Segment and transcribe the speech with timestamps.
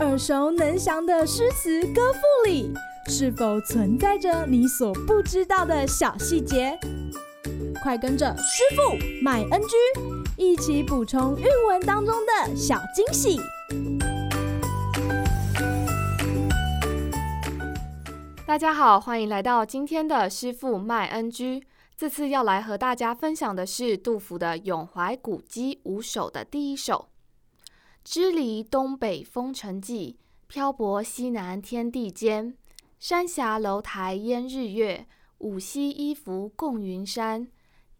[0.00, 2.72] 耳熟能详的诗词歌赋里，
[3.08, 6.78] 是否存在着你所不知道的小细节？
[7.82, 9.76] 快跟着师傅麦恩居
[10.36, 13.38] 一起补充韵文当中的小惊喜！
[18.46, 21.66] 大家好，欢迎来到今天的师傅麦恩居。
[21.96, 27.08] 这次要来和大家分享的是杜甫的《咏怀古迹五首》的第一首。
[28.04, 32.54] 支离东北风尘际，漂泊西南天地间。
[33.00, 35.06] 山峡楼台烟日月，
[35.38, 37.48] 五溪一浮共云山。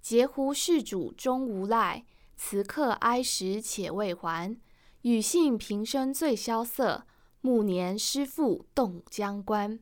[0.02, 2.05] 嗟乎事主终无赖，
[2.37, 4.55] 辞客哀时且未还。
[5.01, 7.06] 与幸平生最萧瑟，
[7.41, 9.80] 暮年诗赋动江关。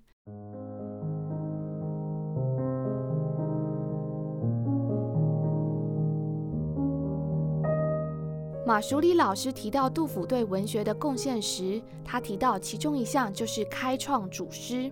[8.72, 14.90] 马淑理老师提到杜甫对文学的贡献时，他提到其中一项就是开创组诗。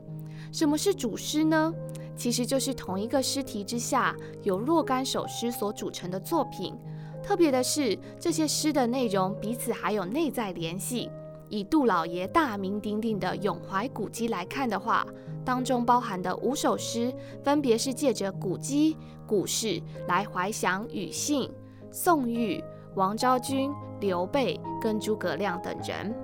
[0.52, 1.72] 什么是组诗呢？
[2.14, 6.74] 其实就是同一个诗题之下有若干首诗所组成的作品。
[7.22, 11.08] 特别的是，这些诗的内容彼此还有内在联系。
[11.48, 15.06] 以杜老爷大名鼎鼎的《咏怀古迹》来看的话，
[15.42, 17.10] 当中包含的五首诗，
[17.42, 21.50] 分别是借着古迹、古事来怀想庾信、
[21.90, 22.62] 宋玉、
[22.96, 26.14] 王昭君、刘备跟诸葛亮等人。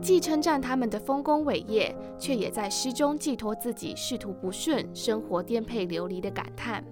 [0.00, 6.84] 既称赞他们的丰功伟业，却也在诗中寄托自己仕途不顺、生活颠沛流离的感叹。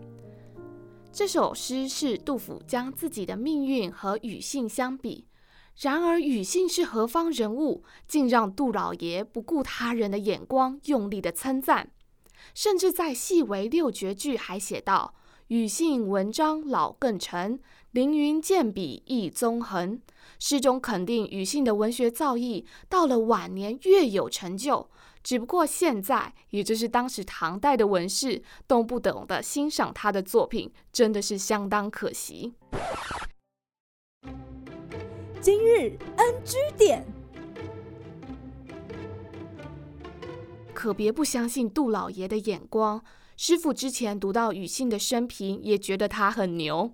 [1.10, 5.26] 这首诗是杜甫将自己的命运和庾信相比。
[5.80, 11.90] 然而，庾信是何方人物，竟让杜老爷不顾他人的眼光，用力的称赞。
[12.54, 15.14] 甚至在细微六绝句还写道
[15.48, 17.58] ：“庾信文章老更成，
[17.92, 20.00] 凌云健笔亦纵横。”
[20.38, 24.88] 诗中肯定庾信的文学造诣到了晚年越有成就，
[25.22, 32.54] 只不过现在，也就是当时唐代的文士都不懂得欣赏他的作品，真的是相当可惜。
[35.42, 37.04] 今日 NG 点，
[40.72, 43.02] 可别不相信杜老爷的眼光。
[43.36, 46.92] 师傅之前读到庾信的生平，也觉得他很牛。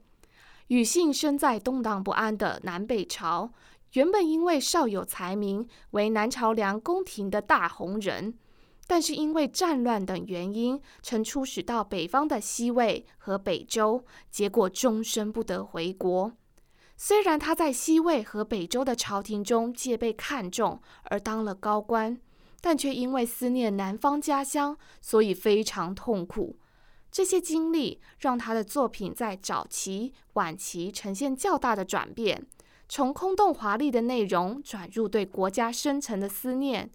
[0.68, 3.52] 庾信生在动荡不安的南北朝，
[3.92, 8.36] 原本因为少有才名，为南朝梁宫廷的大红人，
[8.88, 16.32] 但是因为战乱等原因，曾出使到北方的西魏和北周，结果终身不得回国。
[16.96, 22.18] 虽然他在西魏和北周的朝廷中皆被看重，而当了高官，
[22.60, 26.56] 但却因为思念南方家乡，所以非常痛苦。
[27.16, 32.46] 这些经历让他的作品在早期、晚期呈现较大的转变，
[32.90, 36.90] 从空洞华丽的内容转入对国家深沉的思念。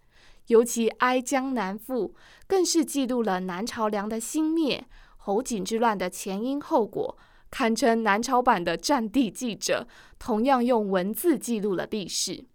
[0.46, 2.10] 尤其《哀江南赋》
[2.46, 4.86] 更是记录了南朝梁的兴灭、
[5.18, 7.18] 侯景之乱的前因后果，
[7.50, 9.88] 堪称南朝版的战地记者，
[10.20, 12.46] 同样用文字记录了历史。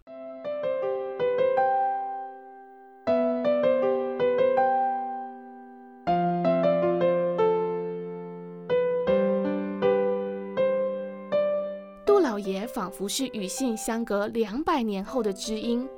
[12.26, 15.88] 老爷仿佛是与信相隔两百年后的知音，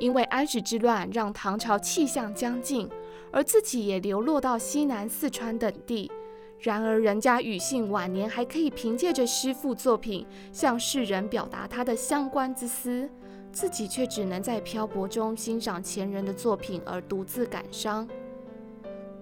[0.00, 2.90] 因为安史之乱让唐朝气象将尽，
[3.30, 6.10] 而自己也流落到西南四川等地。
[6.58, 13.08] 然而，人家与信晚年还可以凭借着诗赋作品向世人表达他的相关之思，
[13.52, 18.08] 自己却只能在漂泊中欣赏前人的作品而独自感伤。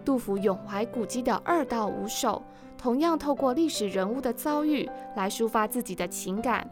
[0.07, 2.41] 杜甫咏怀古迹的二到五首，
[2.79, 6.71] 同样透过历史人物的遭遇来抒发自己的情感。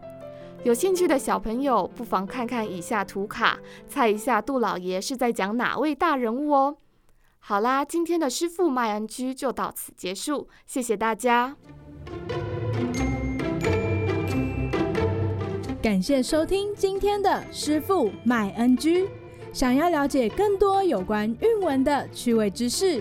[0.63, 3.59] 有兴趣的小朋友，不妨看看以下图卡，
[3.89, 6.77] 猜一下杜老爷是在讲哪位大人物哦。
[7.41, 11.57] 好啦，今天的师傅麦恩居就到此结束，谢谢大家。
[15.83, 19.09] 感谢收听今天的师傅麦恩居。
[19.53, 23.01] 想要了解更多有关韵文的趣味知识，